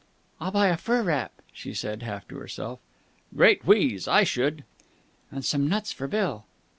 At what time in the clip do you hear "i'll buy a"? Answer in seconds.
0.39-0.77